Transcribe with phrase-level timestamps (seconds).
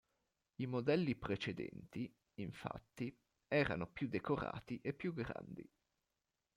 [0.55, 3.15] I modelli precedenti, infatti,
[3.47, 5.63] erano più decorati e più grandi.